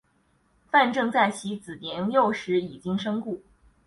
[0.71, 3.43] 范正在其子年幼时已经身故。